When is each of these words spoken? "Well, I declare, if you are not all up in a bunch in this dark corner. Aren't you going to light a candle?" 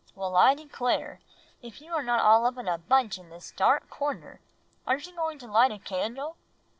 "Well, 0.15 0.35
I 0.35 0.55
declare, 0.55 1.19
if 1.61 1.79
you 1.79 1.93
are 1.93 2.01
not 2.01 2.21
all 2.23 2.47
up 2.47 2.57
in 2.57 2.67
a 2.67 2.79
bunch 2.79 3.19
in 3.19 3.29
this 3.29 3.51
dark 3.55 3.87
corner. 3.91 4.41
Aren't 4.87 5.05
you 5.05 5.13
going 5.15 5.37
to 5.37 5.45
light 5.45 5.71
a 5.71 5.77
candle?" 5.77 6.37